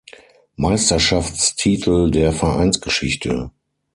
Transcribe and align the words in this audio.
Meisterschaftstitel 0.55 2.09
der 2.09 2.31
Vereinsgeschichte. 2.31 3.51